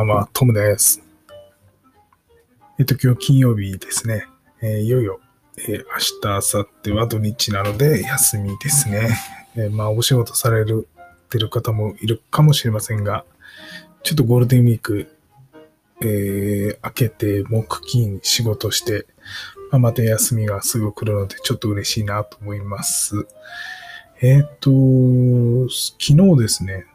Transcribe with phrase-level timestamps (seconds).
[0.00, 1.02] ばんは、トムです。
[2.78, 4.24] えっ、と、今日金曜日ですね。
[4.62, 5.20] えー、いよいよ、
[5.58, 5.84] えー、
[6.24, 9.10] 明日、明後日は土日なので休みですね。
[9.56, 10.88] えー、まあ、お仕事される、
[11.28, 13.26] てる方もいるかもしれませんが、
[14.02, 15.14] ちょっとゴールデンウィーク、
[16.00, 19.04] えー、明けて木金仕事して、
[19.70, 23.26] まあ、また休みがすぐ来るので、ちょっと嬉しいなと思います。
[24.22, 24.70] えっ、と、
[25.68, 26.86] 昨日ですね、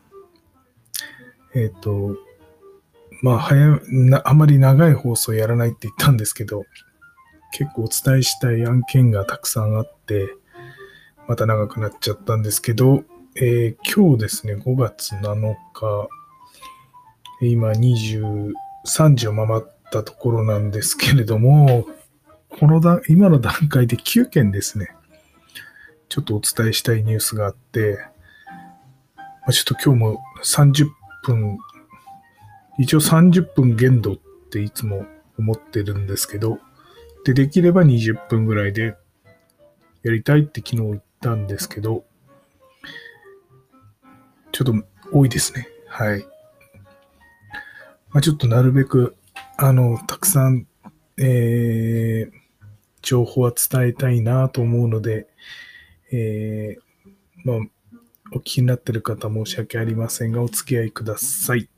[1.53, 2.17] えっ、ー、と、
[3.25, 6.63] まあ、早な、あまり長い放送やらないって言ったんですけど、
[7.53, 10.29] 結構お伝えしたい案件がたくさんあって、
[11.27, 13.03] また長くなっちゃったんですけど、
[13.35, 16.07] えー、今日ですね、5月7日、
[17.41, 18.53] 今23
[19.15, 21.87] 時を回ったところなんですけれども、
[22.49, 24.95] このだ、今の段階で9件ですね、
[26.09, 27.97] ちょっとお伝えしたいニュースがあって、
[29.17, 30.85] まあ、ちょっと今日も30
[31.23, 31.57] 分、
[32.77, 34.17] 一応30分限度っ
[34.49, 35.05] ていつも
[35.37, 36.59] 思ってるんですけど、
[37.23, 38.95] で、できれば20分ぐらいで
[40.03, 42.05] やりたいって昨日言ったんですけど、
[44.51, 44.73] ちょっと
[45.11, 45.67] 多いですね。
[45.87, 46.25] はい。
[48.09, 49.15] まあ、ちょっとなるべく、
[49.57, 50.67] あの、たくさん、
[51.17, 52.31] えー、
[53.01, 55.27] 情報は伝えたいなと思うので、
[56.11, 57.11] えー、
[57.43, 57.57] まあ、
[58.31, 61.69] お聞きになってる方申し訳ありませんが、お付き合いください。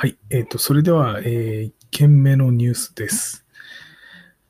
[0.00, 0.16] はい。
[0.30, 3.44] えっ、ー、と、それでは、えー、1件目のニュースです。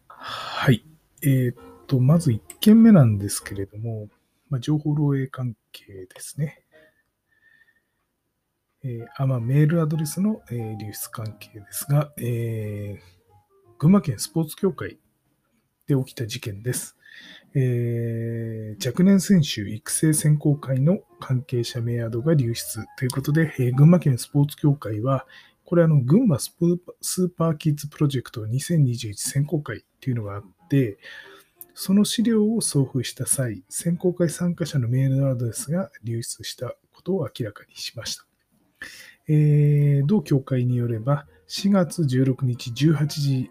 [0.07, 0.85] はい。
[1.23, 1.55] えっ、ー、
[1.89, 4.07] と、まず1件目なんですけれども、
[4.49, 6.63] まあ、情報漏洩関係ですね。
[8.85, 15.01] えー、あまあ、メールアドレスの、えー、流出関係ですが、えー、群馬県スポーツ協会
[15.89, 16.97] で起きた事件です。
[17.57, 25.27] えー、若年選手育成選考会の関係者名アドが流出ということで、えー、群馬県スポーツ協会は、
[25.65, 30.99] これあの、群馬スーパーキッズプロジェクト2021選考会っていうのがあって、
[31.75, 38.27] その資料を送付した際、選考会参加者のメールアドレスが流出したことを明らかにしました。
[39.29, 43.51] えー、同協会によれば、4月16日18時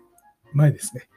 [0.54, 1.08] 前ですね、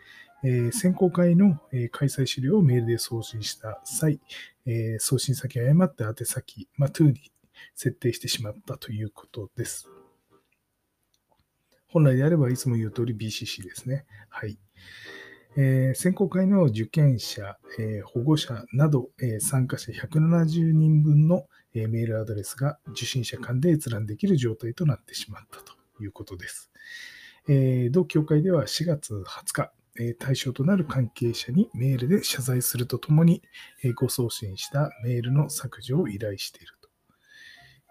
[0.44, 1.58] えー、選考会の、
[1.91, 4.20] 開催資料をメールで送信した際、
[4.66, 7.32] えー、送信先を誤って宛先、まあ、to に
[7.74, 9.88] 設定してしまったということです。
[11.88, 14.06] 本来であればいつも言う通り BCC ですね。
[14.30, 14.58] はい。
[15.56, 26.70] えー、選考会の受験者、えー、保護者など、えー、参加者170人分の、えメールアドレスが受信者間で閲覧できる状態となってしまったということです。
[27.48, 29.72] え同協会では4月20日、
[30.19, 33.42] 対象となる関係者にメールで謝罪するとともに、
[33.94, 36.72] ご送信したメールの削除を依頼している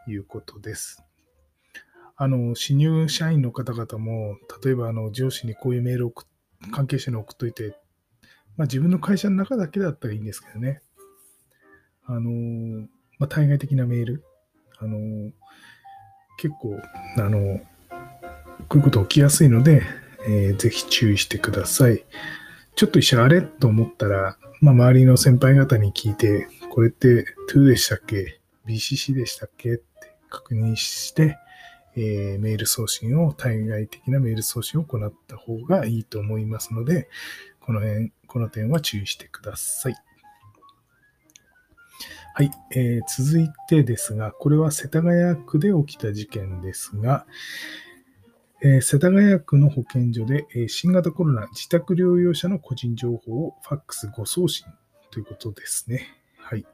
[0.06, 1.04] ということです。
[2.18, 6.14] あの、新入社員の方々も、例えばあの上司にこういうメールを
[6.72, 7.80] 関係者に送っといて、
[8.58, 10.82] まあ、自分の会社の中だけだったらいいんですけどね。
[12.06, 12.88] あの、
[13.18, 14.24] まあ、対外的なメール、
[14.80, 15.32] あの、
[16.38, 16.80] 結構、
[17.18, 17.60] あの、
[18.68, 19.84] こういうこと起きやすいので、
[20.28, 22.06] えー、ぜひ注意してください。
[22.76, 29.74] ちょっと一瞬あれと思ったら、まあ、周りの先輩方に聞いて、これって to でしたっけ ?BCC でしたっけ？
[29.74, 29.84] って
[30.30, 31.38] 確認して、
[31.96, 37.10] えー、メール送信を、対外的なメール送信を行った方がいいと思いますので、
[37.60, 39.96] この辺、この点は注意してください。
[42.34, 47.26] はい、えー、続いてですが、これは世田谷区で起きた事件ですが、
[48.64, 54.68] えー、世田谷区の保健所で、えー、新型コロナ自宅療養者の個人情報をファックス誤送信
[55.10, 56.06] ということですね。
[56.38, 56.66] はい。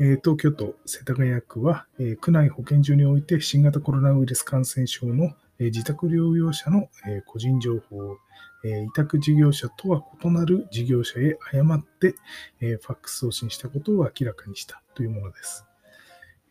[0.00, 5.30] えー、東京都世田谷区は、え区内保健所において新型コロナウイルス感染症の、
[5.60, 8.18] え自宅療養者の、え個人情報を、
[8.64, 12.16] え委託事業者とは異なる事業者へ誤って、
[12.60, 15.64] えファックス送信したことを明らかにしたというものです。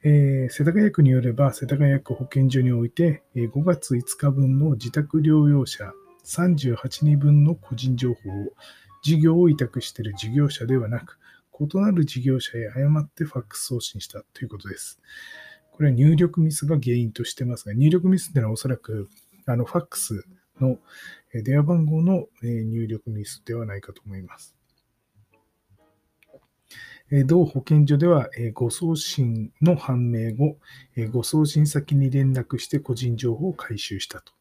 [0.06, 5.94] えー、世田谷区によれば、世田谷区保健所において、えー、5月5日分の自宅療養者
[6.26, 8.54] 38人分の個人情報を
[9.02, 11.20] 事業を委託している事業者ではなく、
[11.58, 15.00] 異なる事業者へ誤ってファックス送信したということです。
[15.72, 19.08] これは入力ミスが原因としてますが、入力ミスっていうのはおそらく、
[19.46, 20.26] あの、ファックス
[20.60, 20.80] の
[21.34, 24.54] 電話番号の入力ミスではないかと思います。
[27.22, 30.58] 同保健所では、誤送信の判明後、
[31.12, 34.34] 誤送信先に連絡して個人情報を回収したと。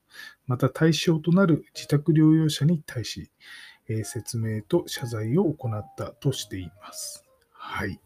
[0.46, 3.30] また対象となる自宅療養者に対し、
[4.04, 7.24] 説明と謝罪を行ったとしています。
[7.50, 8.00] はい。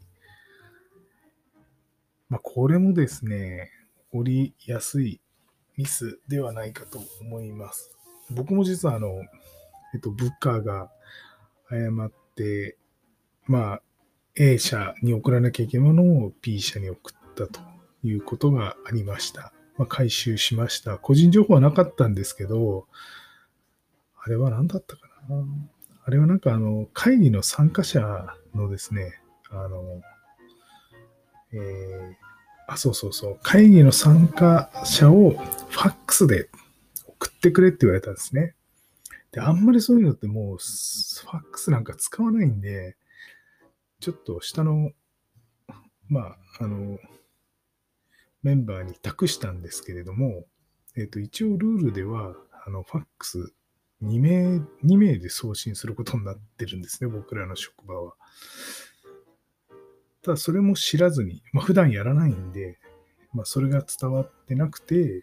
[2.29, 3.71] まあ、これもですね、
[4.11, 5.21] 起こりやすい
[5.77, 7.93] ミスではないかと思います。
[8.31, 9.23] 僕も実はあの、
[9.95, 10.91] えっと、ブッカーが
[11.69, 12.77] 誤って、
[13.45, 13.83] まあ、
[14.39, 17.61] A 社に送らなきゃいけないものを B 社に送ったと
[18.03, 19.53] いうことがありました。
[19.79, 20.99] まあ、回収しました。
[20.99, 22.87] 個人情報はなかったんですけど、
[24.23, 25.45] あれは何だったかな？
[26.05, 30.03] あれはなんかあの、会議の参加者のですね、あの、
[31.53, 32.15] えー、
[32.69, 36.51] あ、そうそうそう、会議の参加者をファックスで
[37.07, 38.55] 送ってくれって言われたんですね。
[39.33, 42.97] で、あんまりそういうのってもう、ファックスなんか使わないんで、
[44.01, 44.93] ちょっと下の、
[46.09, 46.99] まあ、あの、
[48.43, 50.45] メンバーに託したんですけれども、
[50.97, 52.35] えっ、と、一応ルールでは、
[52.65, 53.53] あの、ファックス
[54.03, 58.15] 2名、2名で送信することになってるんですね、僕らの職場は。
[60.23, 62.79] ただ、それも知らずに、まあ、普段やらないんで、
[63.33, 65.23] まあ、それが伝わってなくて、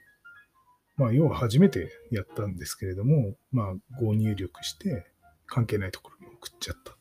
[0.96, 5.06] まあ、要は初めてやったんですけれども、まあ、ご入力して、
[5.46, 6.93] 関係ないところに送っちゃった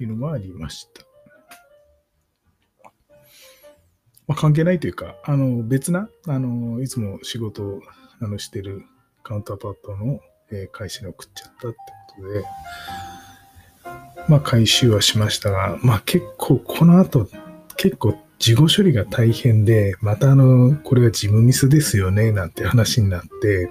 [0.00, 1.02] っていうのがありました。
[4.26, 7.82] まあ、関係ないというか、あの、別な、あの、いつも仕事を
[8.18, 8.82] あのしてる
[9.22, 10.20] カウンターパートの、
[10.52, 11.76] えー、会社に送っちゃったって
[12.16, 12.44] ことで、
[14.26, 17.28] まあ、回収はしましたが、まあ、結構、この後、
[17.76, 23.70] 結構、事後処理が大変で、またあの、これは事務ミスですよね、なんて話になって、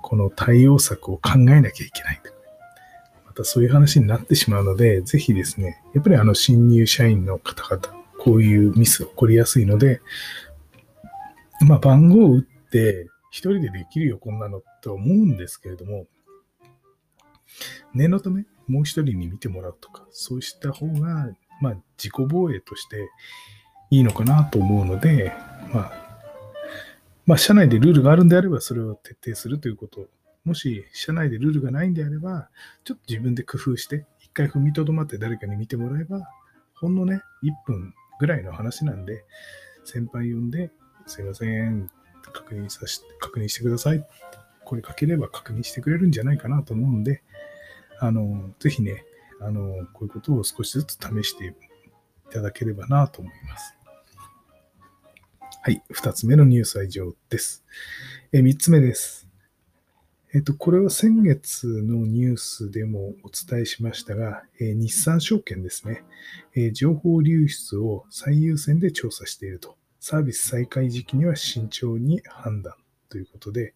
[0.00, 2.22] この対応策を考えなきゃいけない。
[3.36, 10.00] またそういう話になってしまうので、ぜひですね、やっぱりあの、新入社員の方々、こういうミス起こりやすいので、
[11.66, 16.06] まあ、番号を打って、一人でできるよ、こんなのと思うんですけれども、
[17.92, 21.30] 念のため、もう一人に見てもらうとか、そうした方が、
[21.60, 23.10] まあ、自己防衛として
[23.90, 25.34] いいのかなと思うので、
[25.74, 25.92] まあ、
[27.26, 30.08] まあ、社内でルールがあるんであれば、それを徹底するということ。
[30.46, 32.48] もし、社内でルールがないんであれば、
[32.84, 36.20] ちょっと自分で工夫して、一回踏みとどまって誰かに見てもらえば、
[36.76, 39.24] ほんのね、1分ぐらいの話なんで、
[39.84, 40.70] 先輩呼んで、
[41.04, 41.90] すいません、
[42.32, 44.06] 確認さし、確認してください。
[44.64, 47.24] 声かければ確認してくれるんじゃないかなと思うんで、
[47.98, 49.04] あの、ぜひね、
[49.40, 51.52] あの、こういうことを少しずつ試してい
[52.30, 53.76] ただければなと思います。
[55.62, 55.82] はい。
[55.90, 57.64] 二つ目のニュースは以上です。
[58.32, 59.25] え、三つ目です。
[60.36, 66.04] えっと、これは先月のニュースでもお伝えしましたが、えー、日産証券ですね、
[66.54, 69.76] えー、情報流出を最優先で調査していると。
[69.98, 72.74] サービス再開時期には慎重に判断
[73.08, 73.72] ということで、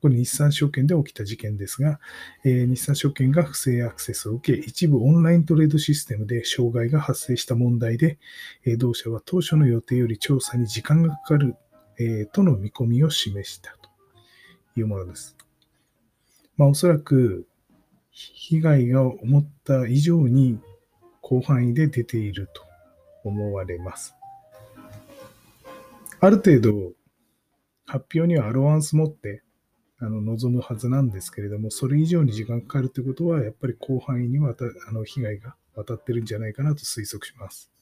[0.00, 1.98] これ日産証券で起きた事件ですが、
[2.44, 8.18] えー、日産証券が不正アクセスを受け、一部オンライントレードシステムで障害が発生した問題で、
[8.64, 11.56] え、同社は当初の予定より調査に時間がかかる、
[11.98, 13.90] え、との見込みを示したと
[14.78, 15.36] いうものです。
[16.56, 17.46] まあ、おそらく
[18.10, 20.58] 被害が思った以上に
[21.22, 22.62] 広範囲で出ていると
[23.24, 24.14] 思われます。
[26.20, 26.92] ある程度、
[27.86, 29.42] 発表にはアロワンス持って
[29.98, 37.73] あの望むはずなんですけれども、それ以上に時間かかるということは、やっぱり広範囲にわたあの被害が渡ってるんじゃないかなと推測します。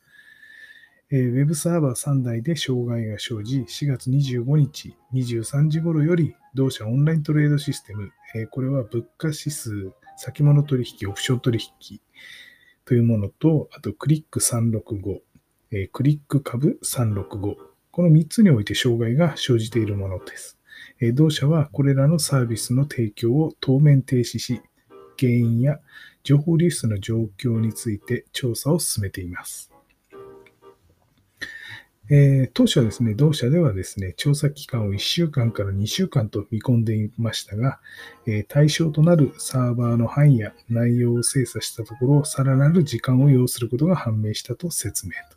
[1.14, 11.58] えー、ウェブサーバー3台で障害が生じ、4月25日23時頃より、同社オンライントレードシステム、えー、これは物価指数、先物取引、オプション取
[11.90, 12.00] 引
[12.86, 15.18] というものと、あとクリック365、
[15.72, 17.56] えー、クリック株365、
[17.90, 20.58] この3つにおいて障害が生じているものです。
[20.98, 24.62] え同社はこれらのサービスの提供を当面停止し、
[25.18, 25.78] 原因や
[26.22, 29.71] 情報流出の状況について調査を進めています。
[32.10, 37.78] えー、当初はですね、同社ではですね、調査期間を1週間から2週間と見込んでいましたが、
[38.26, 45.36] えー、対象となるサーバーの範囲や内容を精査したところ、さらなる時間を要することが判明したと説明と。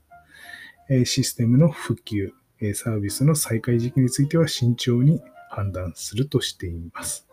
[0.90, 7.28] えー、システムの復旧、えサービスの再開時期については慎重に判断するとしています。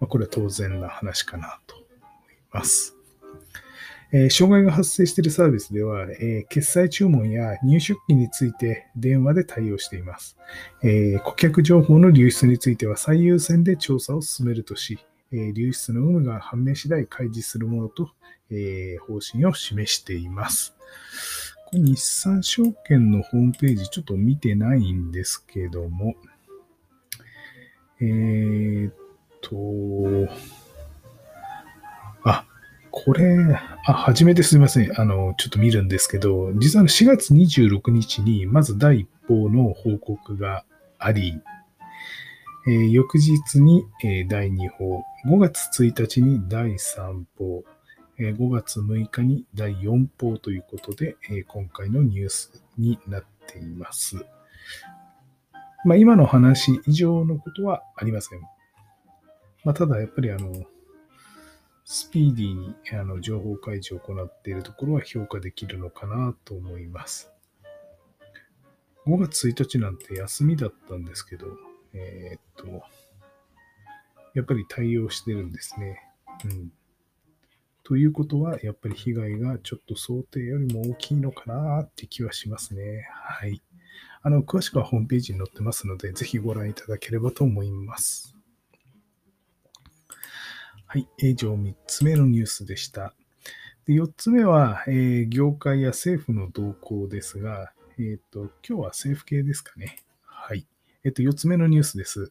[0.00, 1.88] まあ、これは当然な話かなと思い
[2.52, 2.93] ます。
[4.16, 10.36] え、障害が発生しているサービスでは、え、決済注文や入出金について電話で対応しています、
[10.84, 18.12] え、顧客情報の流出については最優先で調査を進めるとし、え流出の有無が判明次第開示するものと、
[18.50, 20.76] え方針を示しています。
[21.66, 26.14] これ日産証券のホームページちょっと見てないんですけども、
[28.00, 28.94] えー、っ
[29.40, 30.32] と、
[32.96, 33.36] これ、
[33.86, 35.00] あ、初めてすみません。
[35.00, 40.64] あの、ちょっと見るんですけど、実は4月26日に、まず第一報の報告が
[41.00, 41.40] あり、
[42.68, 47.64] えー翌日に、えー第2報、5月1日に第3報、
[48.20, 54.24] えー5月6日に第4報ということで、えー今回のニュースになっています。
[55.84, 58.40] まあ、今の話以上のことはありません。
[59.64, 60.64] まあ、ただやっぱりあの、
[61.84, 67.30] スピーディーにあの情報開示を行っているところは評価できるのかなと思います。
[69.06, 71.46] 5月1日なんて休みだったんですけど、
[71.92, 72.82] えーっと、
[74.34, 76.00] やっぱり対応してるんですね。
[76.44, 76.72] うん。
[77.82, 83.06] ということは、やっぱり被害がちょっと想定よりも大きいのかなって気はしますね。
[83.12, 83.62] はい。
[84.22, 88.33] あの、詳しくはホームページに載ってますので、ぜひご覧いただければと思います。
[90.94, 91.08] はい。
[91.18, 93.14] 以上3つ目のニュースでした。
[93.84, 99.98] で4つ目は、えー業界や政府の動向ですが、えっ、と、今日は政府系ですかね。
[100.24, 100.68] はい。
[101.02, 102.30] えっ、と、4つ目のニュースです。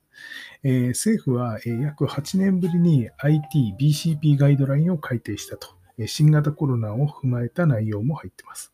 [0.63, 5.67] えー政府は、えー約8年ぶりに IT、BCP ガイドラインを改定したと。
[5.98, 8.72] えー新型コロナを踏まえた内容も入ってます。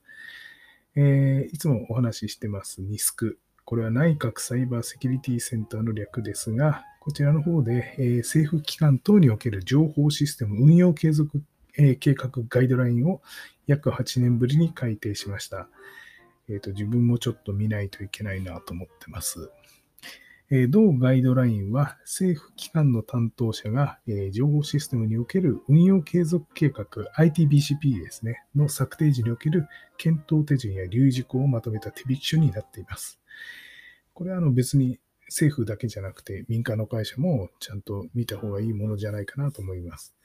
[0.96, 3.38] えーいつもお話ししてます NISC。
[3.66, 11.42] これは内閣サイバーセキュリティセンターの略ですが、こちらの方で、えー政府機関等における情報システム運用継続、
[11.76, 13.24] え計画ガイドラインを
[13.66, 15.70] 約8年ぶりに改定しました。
[16.50, 19.50] えーと自分もちょっと見ないといけないなと思ってます。
[20.52, 26.86] え同ガイドラインは政府機関の担当者が、え情報システムにおける運用継続計画
[27.18, 33.20] ITBCP ですね、の策定時における検討手順や留意事項をまとめた手引き書になっています。
[34.14, 35.00] これはあの別に
[35.30, 40.16] 政府だけじゃなくて民間の会社もちゃんと見た方がいいものじゃないかなと思います。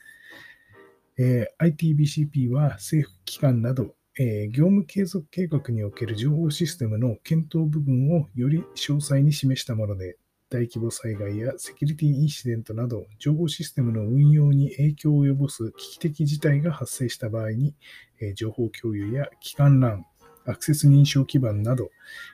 [1.16, 10.16] えー ITBCP は政府機関など、えー業務継続計画における情報システムの検討部分をより詳細に示したもので、
[10.50, 17.74] 大規模災害やセキュリティインシデントなど、情報システムの運用に影響を及ぼす危機的事態が発生した場合に、
[18.20, 20.04] えー情報共有や機関欄、
[20.46, 21.90] アクセス認証基盤など、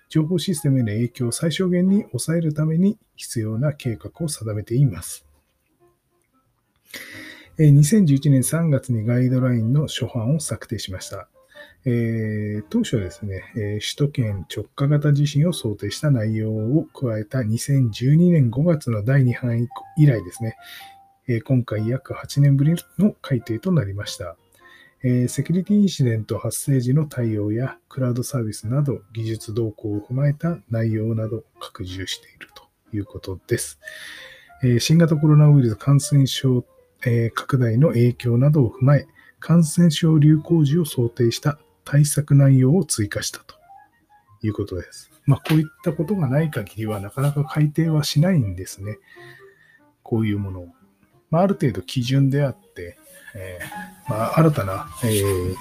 [0.09, 5.26] 情報システムへの影響を最小限に抑えるために必要な計画を定めています。
[7.59, 11.29] 2011年3月にガイドラインの初版を策定しました。
[11.85, 20.57] えー当初はですね、首都圏直下型地震を想定した内容を加えた2012年5月の第2版以来ですね、
[21.26, 24.37] え今回約8年ぶりの改定となりました。
[25.02, 32.64] えセキュリティインシデント発生時の対応やクラウドサービスなど技術動向を踏まえた内容などを拡充していると
[32.95, 33.80] いうことです。
[34.62, 36.66] え新型コロナウイルス感染症、
[37.07, 39.07] え拡大の影響などを踏まえ、
[39.38, 43.54] 感染症流行時を想定した対策内容を追加したと
[44.42, 45.11] いうことです。
[45.25, 48.99] まあ、こういったことがない限りはなかなか改定はしないんですね。
[50.02, 50.69] こういうものを。
[51.30, 52.99] まあ、ある程度基準であって、
[53.35, 55.55] えーまあ、新たな、えー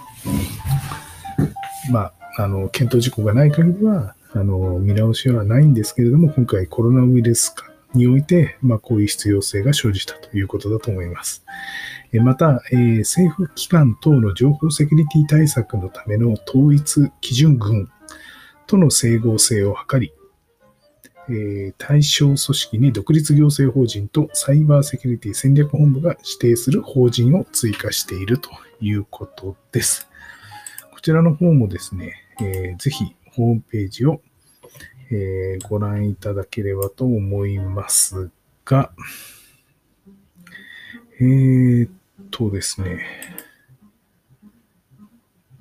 [1.92, 11.44] まあ、あの、検討事項がない限りは、あの、見直しはないんですけれども、今回コロナウイルス化において、まあ、こういう必要性が生じたということだと思います。
[12.14, 17.88] また、えー政府機関等の情報セキュリティ対策のための統一基準群
[18.66, 20.12] との整合性を図り、
[21.30, 28.50] えー対象組織に独立行政法人とサイバーセキュリティ戦略本部が指定する法人を追加していると
[28.82, 30.10] いうことです。
[30.92, 34.22] こちらの方もですね、えーぜひホームページを、
[35.12, 38.32] えーご覧いただければと思います
[38.66, 38.92] が、
[41.20, 41.92] えーっ
[42.32, 43.06] とですね、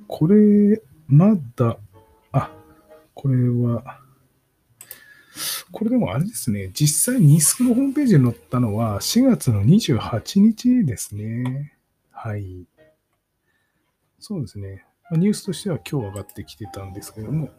[0.06, 1.78] これ、まだ、
[2.32, 2.50] あ、
[3.14, 4.00] これは、
[5.70, 11.74] これでもあれですね、実際ニスクのホームページに載ったのは4月の28日ですね。
[12.10, 12.66] はい。
[14.18, 14.84] そうですね。
[15.12, 17.50] ニュースとしては今日上がってきてたんですけども、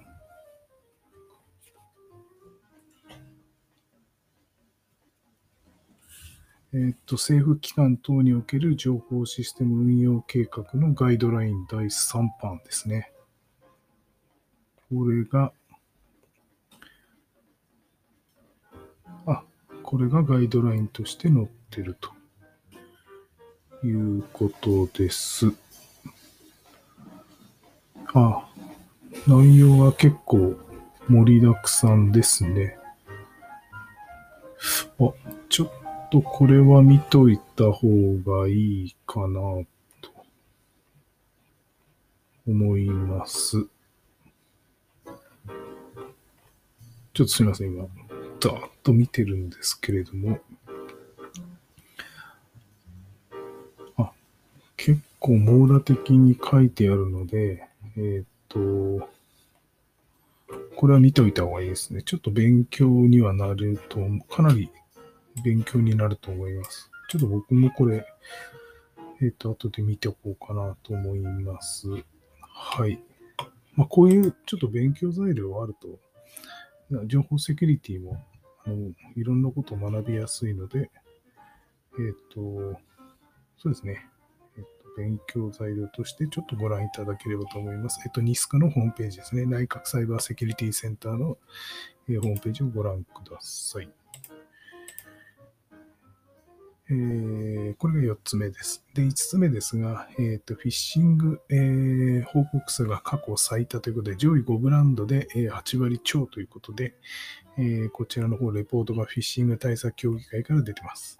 [6.71, 13.11] えーっと、政府機関等における情報システム運用計画のガイドライン第3版ですね。
[14.89, 15.51] これが、
[19.89, 22.12] これがガイドラインとして載ってると
[23.84, 25.51] いうことです。
[28.13, 28.48] あ、
[29.25, 30.53] 内容は結構
[31.08, 32.77] 盛りだくさんですね。
[35.00, 35.12] あ、
[35.50, 35.72] ちょっ
[36.12, 37.89] とこれは見といた方
[38.24, 39.39] がいいかな
[40.01, 40.12] と
[42.48, 43.65] 思います。
[47.12, 47.88] ちょっとすみません、今、
[48.39, 50.39] ざーっと見てるんですけれども、
[53.98, 54.12] あ、
[54.77, 57.67] 結構網羅的に書いてあるので、
[57.98, 59.10] えー、っと、
[60.75, 62.01] これは見ておいた方がいいですね。
[62.01, 64.72] ちょっと勉強にはなると、かなり
[65.43, 66.89] 勉強になると思います。
[67.10, 68.05] ちょっと僕もこれ、
[69.22, 71.89] えっ、ー、と、後で見ておこうかなと思います。
[72.41, 73.00] はい。
[73.75, 76.00] まあ、こういうちょっと勉強材料があると、
[77.05, 78.24] 情報セキュリティも、
[78.65, 80.91] あの、いろんなことを学びやすいので、
[81.97, 82.79] えっ、ー、と、
[83.57, 84.07] そうですね。
[84.57, 87.99] えっ、ー、と、勉強材料としてちょっとご覧いただければと思います。
[88.05, 89.45] えっ、と、NISC のホームページですね。
[89.45, 91.37] 内閣サイバーセキュリティセンターの、
[92.09, 93.89] えホームページをご覧ください。
[96.91, 98.83] えー、これが4つ目です。
[98.95, 106.95] で、5つ目ですが、えーと、フィッシング、えー、報告数が過去最多ということで、上位5ブランドで、えー、8割超ということで、
[107.59, 111.19] え、こちらの方、レポートがフィッシング対策協議会から出てます。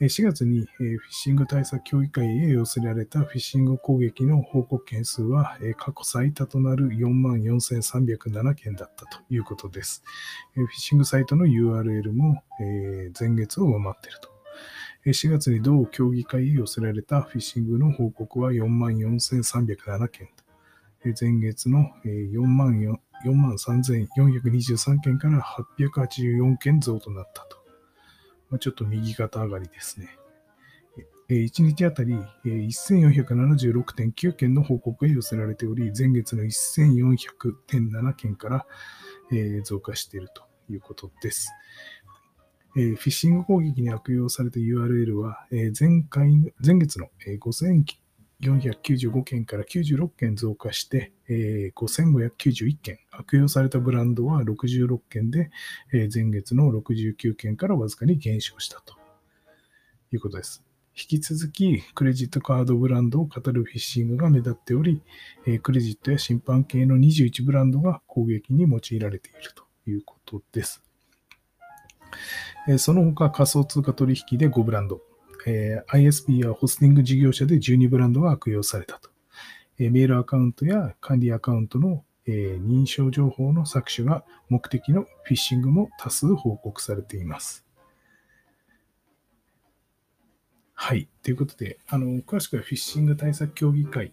[0.00, 10.02] 4月にフィッシング対策協議会へ寄せられたフィッシング攻撃の報告件数は過去最多となる4万4307件だったということです。
[10.54, 14.30] フィッシングサイトの URL も前月を上回っていると。
[15.06, 20.44] 4月に同協議会へ寄せられたフィッシングの報告は4万4307件と。
[21.20, 25.42] 前月の4万4 4万3423件から
[25.78, 27.58] 884件増となったと。
[28.50, 30.18] まあちょっと右肩上がりですね。
[31.30, 38.66] 1日あたり1476.9件の報告が寄せられており、前月の1400.7件から
[39.64, 41.50] 増加しているということです。
[42.74, 47.08] フィッシング攻撃に悪用された URL は、前回前月の
[48.40, 55.50] 495件から96件増加して、5591件、悪用されたブランドは66件で、
[55.92, 58.94] 前月の69件からわずかに減少したと
[60.12, 60.62] いうことです。
[60.96, 65.02] 引き続き、クレジットカードブランドを語るフィッシングが目立っており、
[65.62, 70.82] クレジットや審判系の21ブランドが攻撃に用いられているということです。
[72.78, 75.02] その他仮想通貨取引で5ブランド、
[75.46, 79.10] ISP やホスティング事業者で12ブランドが悪用されたと。
[79.78, 87.64] メールアカウントや管理アカウントの認証情報の搾取が目的のフィッシングも多数報告されています。
[90.76, 91.08] はい。
[91.22, 94.12] ということで、あの、詳しくはフィッシング対策協議会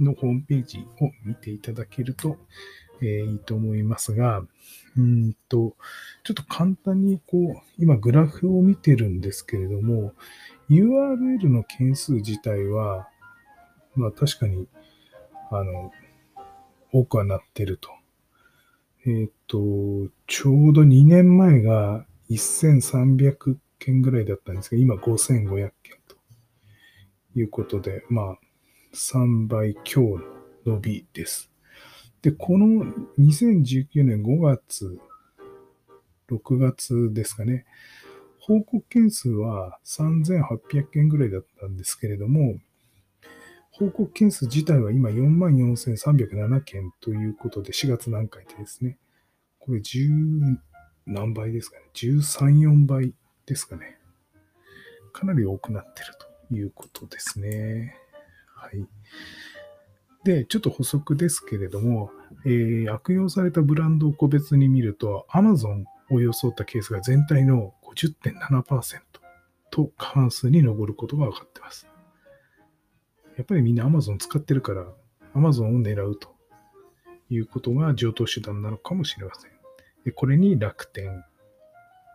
[0.00, 2.38] のホームページを見ていただけると、
[3.00, 4.42] えー、いいと思いますが、
[4.96, 5.76] うんと、
[6.24, 10.12] ちょっと簡単にこう、今グラフを見てるんですけれども、
[10.70, 13.08] URL の件数自体は、
[13.94, 14.66] まあ確かに、
[15.50, 15.92] あの、
[16.92, 17.90] 多くはなってると。
[19.06, 26.16] えっ、ー、と、ちょうど2年前が1300件ぐらいだったんですが、今5500件と
[27.34, 28.38] いうことで、まあ、
[28.94, 30.20] 3倍強の
[30.66, 31.50] 伸びです。
[32.22, 32.84] で、この
[33.18, 34.98] 2019年5月、
[36.30, 37.64] 6月ですかね、
[38.48, 42.56] 報告件数は3800件ぐらいだったんですけれども、
[43.70, 48.96] 報告件数自体は今44,307件ということで、4月何回でですね、
[49.58, 50.56] これ10
[51.04, 53.12] 何倍ですかね、13、4倍
[53.44, 53.98] ですかね。
[55.12, 56.14] かなり多くなってる
[56.48, 57.96] ということですね。
[58.54, 58.86] はい。
[60.24, 62.10] で、ちょっと補足ですけれども、
[62.46, 69.00] えー、悪用されたブランドを個別に見ると、Amazon を装ったケースが全体の50.7%
[69.70, 71.88] と過半数に上ることが分かってます。
[73.36, 74.86] やっぱりみんな Amazon 使ってるから、
[75.34, 76.34] Amazon を狙うと
[77.30, 79.50] いうことが上等手段なのかもしれません。
[80.04, 81.24] でこれに楽天、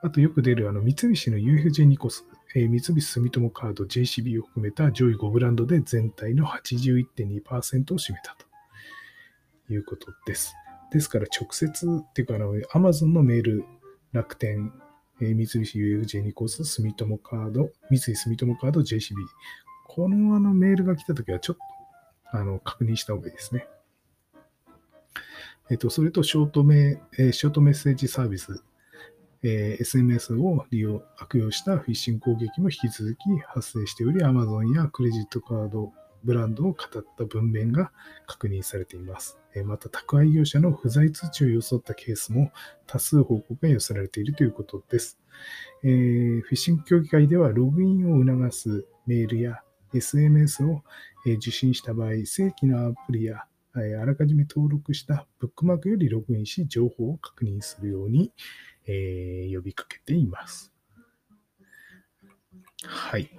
[0.02, 8.36] あとよく出るあの三菱の UFJ ニコス、えー、三菱住友カード、JCB を含めた上位5ブランドで全体の81.2%を占めた
[9.68, 10.56] ということです。
[10.92, 13.66] ですから直接っていうかあの Amazon のメール、
[14.12, 14.74] 楽天、
[15.24, 19.16] えー、三菱 UFJ ニコス、住友カード、三井住友カード、JCB。
[19.88, 21.62] このあのメールが来たときはちょっと
[22.38, 23.68] あの確認した方がいいですね。
[25.70, 28.64] えっと、それとショートメ、えー、ショートメッセージサービス
[29.44, 35.92] えー、SMS を利用、悪用したフィッシング攻撃も引き続き発生しており、Amazon やクレジットカード
[36.24, 37.92] ブランドを語った文面が
[38.28, 39.38] 確認されています。
[39.66, 42.52] また、宅配業者の不在通知を装ったケースも
[42.88, 45.20] 多数報告が寄せられているということです。
[45.84, 49.62] えー、フィッシング協議会では、ログインを促すメールや
[49.94, 50.84] SMS を
[51.26, 53.44] 受信した場合、正規のアプリや
[53.76, 58.32] あらかじめ登録したブックマークよりログインし、情報を確認するように、
[58.86, 60.72] えー、呼びかけています。
[62.86, 63.32] はい。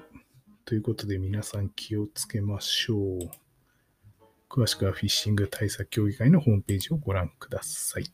[0.66, 3.18] ということで皆さん気をつけましょう。
[4.48, 8.04] 詳しくはフィッシング対策協議会のホームページをご覧ください。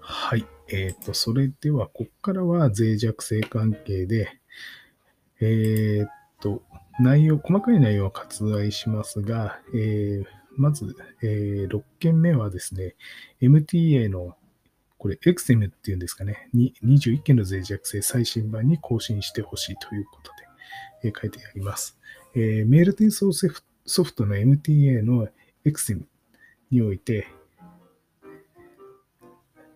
[0.00, 0.46] はい。
[0.68, 4.28] えっ、ー、と、それでは、ここからは脆弱性関係で、
[5.40, 6.62] えっ、ー、と、
[7.00, 12.96] 内容、細かい内容は割愛しますが、えー、まず、えー、6件目はですね、
[13.40, 14.36] MTA の、
[15.02, 20.30] これ、エクセムっていうんですかね、21件の脆弱性最新版に更新してほしいということ
[21.02, 21.98] で、え、書いてあります。
[22.36, 25.26] えー、メール転送ソフトの MTA の
[25.64, 26.06] エクセム
[26.70, 27.26] において、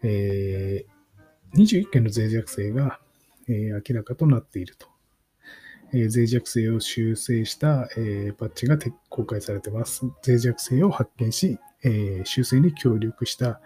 [0.05, 3.01] えー、21件の脆弱性が、
[3.49, 4.87] えー、明らかとなっていると。
[5.93, 10.05] えー、脆弱性を修正した、えー、パッチが公開されています。
[10.25, 13.61] 脆弱性を発見し、え、修正に協力した、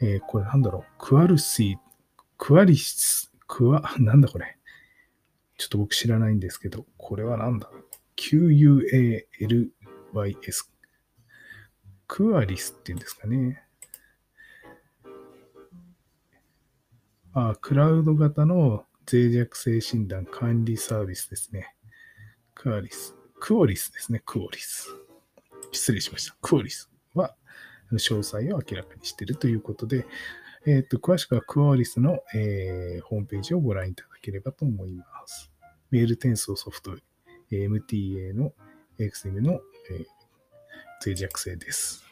[0.00, 4.56] えー、これなんだろう、クアルシー、クアリス、クワ、なんだこれ。
[5.58, 7.70] ちょっと僕知らないんですけど、これはなんだ
[8.16, 9.22] ?QUALYS。
[12.08, 13.62] クアリスっていうんですかね。
[17.32, 21.74] あクラウド型の脆弱性診断管理サービスですね。
[22.54, 23.14] クアリス。
[23.38, 24.22] クオリスですね。
[24.24, 24.88] クオリス。
[25.72, 26.36] 失礼しました。
[26.40, 26.90] クオリス
[27.92, 30.06] 詳細を明らかにしているということで、
[30.66, 35.52] えっ、ー、と、詳しくはクオリスの、えー、ホームページをご覧いただければと思います。
[35.90, 36.96] メール転送ソフト
[37.52, 38.52] MTA の
[38.98, 40.04] XM の、えー、
[41.04, 42.04] 脆弱性です。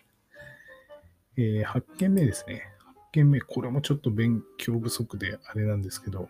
[1.37, 2.63] えー、8件目ですね。
[3.11, 6.29] 8件目、これもちょっと勉強不足であれなんですけど、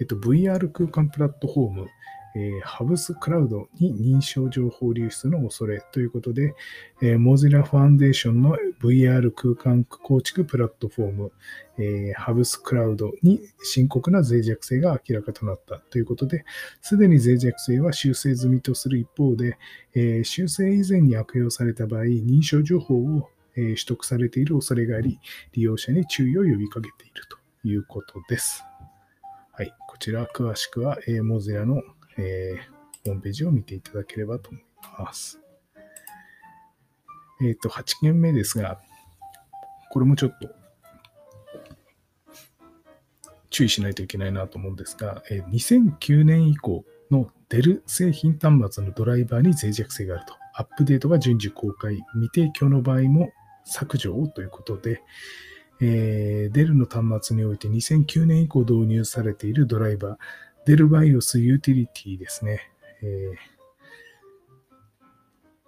[0.00, 1.88] えっと、VR 空間プラットフォーム、
[2.36, 6.54] えー、ハブスクラウドに認証情報流出の恐れということで、
[7.00, 11.32] えー、Mozilla Foundation の VR 空間構築プラットフォーム、
[11.78, 16.44] えー、ハブスクラウドに深刻な脆弱性が明らかとなったということで、
[16.82, 19.56] すでに脆弱性は修正済みとする一方で、
[19.94, 25.18] えー、修正以前に悪用された場合、認証情報を取得されている恐れがあり、
[25.52, 27.22] 利用者に注意を呼びかけている
[27.62, 28.62] ということです。
[29.52, 31.82] はい、こちら詳しくは、えー、Mozilla の、
[32.18, 34.62] えー、ホームページを見ていただければと思い
[34.98, 35.40] ます。
[37.40, 38.80] えっ、ー、と、8件目ですが、
[39.90, 40.48] これもちょっと
[43.50, 50.34] 注意しないといけないなと思うんですが、え2009年以降のデル製品端末のドライバーに脆弱性があると。
[50.54, 53.30] アップデートが順次公開、未提供の場合も
[53.64, 55.02] 削除をということで、
[55.80, 60.16] えー、デルの端末において2009年以降導入されているドライバー、
[60.66, 62.60] デルバイオスユーティリティですね、
[63.00, 63.30] え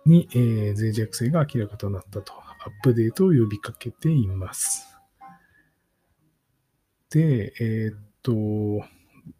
[0.04, 4.98] ー、に、えー、脆弱性が明らかとなったと、アップデートを呼びかけています。
[7.10, 8.84] で、えー、っと、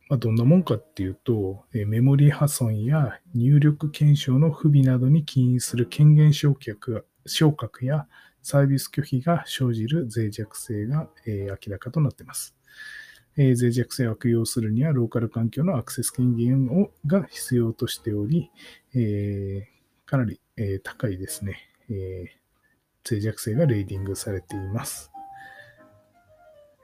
[0.09, 8.07] まあ、どんなもんかっていうと、えメモリ破損や入力検証の不備などに起因する権限昇格昇格や
[8.43, 12.58] サービス拒否が生じる脆弱性が、え明らかとなっています。
[13.39, 18.51] え脆弱性を悪用するには、ローカル環境のアクセス権限をが必要としており、
[18.95, 19.69] え
[20.05, 22.25] かなり、え高いですね、え
[23.09, 25.13] 脆弱性がレーディングされています。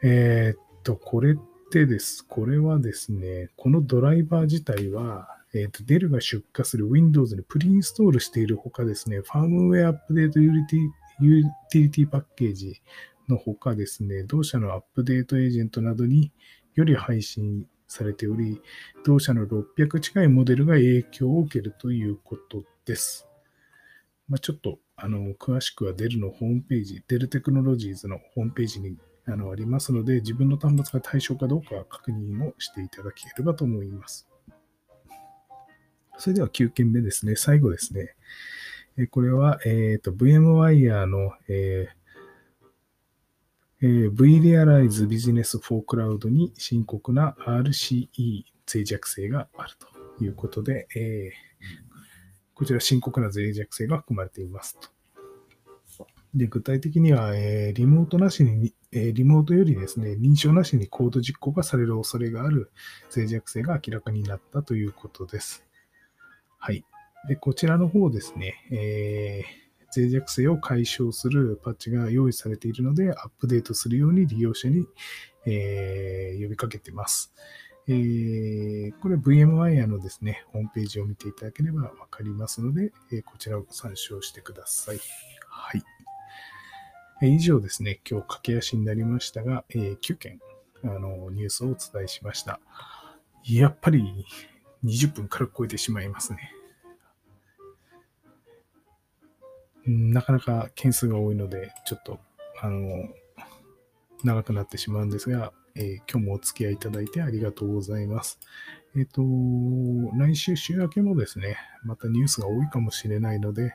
[0.05, 1.37] え、っと、これっ
[1.73, 2.25] てです。
[2.25, 12.81] これはですね、このドライバー自体は、えっ、と、デルが出荷する Windows にプリインストールしているほかですね、ファームウェアアップデートユーティリティパッケージ
[13.29, 16.33] のほかですね、同社のアップデートエージェントなどに
[16.75, 18.61] より配信されており、
[19.05, 23.27] 同社の600近いモデルが影響を受けるということです。
[24.29, 34.29] まあ、ちょっとあの詳しくはデルのホームページ、デルテクノロジーズのホームページにあのありますので、自分の端末が対象かどうか確認をしていただければと思います。
[36.19, 37.37] それでは9件目ですね。
[37.37, 38.15] 最後ですね。
[39.11, 42.04] これは、えっ、ー、と、VMwire の、えー、
[43.87, 49.75] え VRealize Business for Cloud に深刻な RCE 脆弱性がある
[50.16, 51.33] ということで、えー、
[52.55, 54.88] こちら深刻な脆弱性が含まれていますと。
[56.35, 62.73] で具体的には、えー、リモートなしに、えー、リモートよりですね、認証なしにコード実行がされる恐れがある
[63.14, 65.64] 脆弱性が明らかになったということです。
[66.59, 66.85] はい。
[67.29, 69.63] で、こちらの方ですね、えー、
[69.94, 74.87] 脆弱性を解消するパッチが用意されているので、アップデートするように利用者に、
[75.46, 77.33] えー、呼びかけています。
[77.87, 85.00] えー、これ VMwire のですね、ホームページを見ていただければわかりますので、えー、こちらを参照してください。
[85.48, 85.83] はい。
[87.22, 90.40] えー、以上ですね、今日駆け足になりましたが、えー、9件、
[90.83, 92.59] あの、ニュースをお伝えしました。
[93.44, 94.24] やっぱり
[94.85, 96.52] 20分軽く超えてしまいますね。
[99.87, 102.18] なかなか件数が多いので、ちょっと、
[102.61, 103.09] あの、
[104.23, 108.38] 長くなってしまうんですが、えー、今日もお付き合いいただいてありがとうございます。
[108.97, 113.75] えっ、ー、と、来週週明けもですね、またニュースが多いかもしれないので、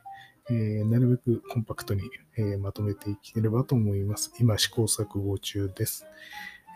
[0.49, 2.01] えー、なるべくコンパクトに、
[2.37, 4.33] えまとめていければと思います。
[4.39, 6.05] 今試行錯誤中です。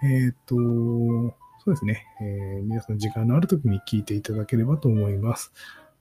[0.03, 1.33] えっ、と、そ
[1.67, 5.53] うですね、え皆さん時間のある時に聞いていただければと思います。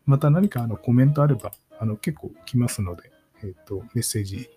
[0.05, 3.12] また何かあのコメントあれば、あの結構来ますので、
[3.43, 4.49] えっ、と、メッセージ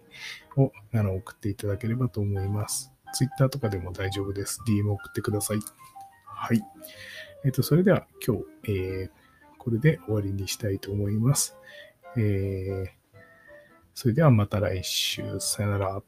[0.58, 2.92] をあの送っていただければと思います。
[3.14, 4.62] Twitter とかでも大丈夫です。
[4.68, 5.60] DM 送ってください。
[6.26, 6.62] はい。
[7.44, 9.10] えっ、ー、と、それでは今日、えー、
[9.58, 11.56] これで終わりにしたいと思います。
[12.18, 12.88] えー、
[13.94, 15.40] それではまた来週。
[15.40, 16.04] さよなら。